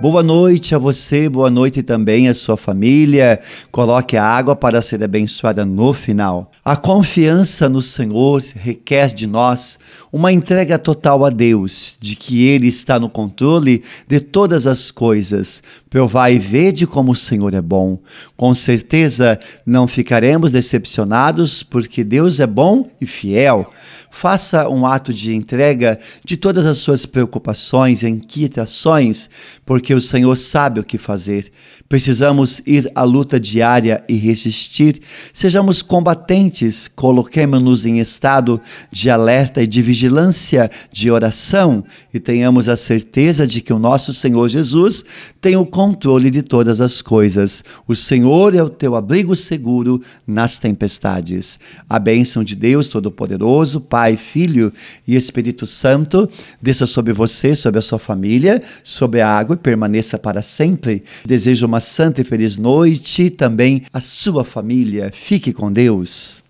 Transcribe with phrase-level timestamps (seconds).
[0.00, 3.38] Boa noite a você, boa noite também à sua família.
[3.70, 6.50] Coloque a água para ser abençoada no final.
[6.64, 9.78] A confiança no Senhor requer de nós
[10.12, 15.62] uma entrega total a Deus, de que Ele está no controle de todas as coisas.
[15.88, 17.96] Provai e vede como o Senhor é bom.
[18.36, 23.70] Com certeza não ficaremos decepcionados, porque Deus é bom e fiel.
[24.10, 29.28] Faça um ato de entrega de todas as suas preocupações e inquietações,
[29.64, 31.50] porque o Senhor sabe o que fazer.
[31.88, 35.00] Precisamos ir à luta diária e resistir.
[35.32, 42.76] Sejamos combatentes, coloquemos-nos em estado de alerta e de vigilância, de oração e tenhamos a
[42.76, 45.04] certeza de que o nosso Senhor Jesus
[45.40, 47.64] tem o controle de todas as coisas.
[47.86, 51.58] O Senhor é o teu abrigo seguro nas tempestades.
[51.88, 54.72] A bênção de Deus Todo-Poderoso, Pai, Filho
[55.06, 56.28] e Espírito Santo,
[56.60, 61.02] desça sobre você, sobre a sua família, sobre a água e permaneça para sempre.
[61.26, 65.10] Desejo uma santa e feliz noite também a sua família.
[65.12, 66.42] Fique com Deus.